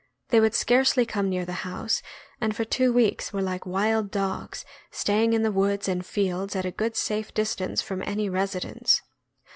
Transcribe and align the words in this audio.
They 0.29 0.39
would 0.39 0.55
scarcely 0.55 1.05
come 1.05 1.29
near 1.29 1.45
the 1.45 1.53
house, 1.61 2.01
and 2.41 2.55
for 2.55 2.65
two 2.65 2.91
weeks 2.91 3.31
were 3.31 3.41
like 3.43 3.67
wild 3.67 4.09
dogs, 4.09 4.65
staying 4.89 5.33
in 5.33 5.43
the 5.43 5.51
woods 5.51 5.87
and 5.87 6.03
fields 6.03 6.55
at 6.55 6.65
a 6.65 6.71
good 6.71 6.97
safe 6.97 7.31
distance 7.35 7.83
from 7.83 8.01
any 8.01 8.27
residence. 8.27 9.03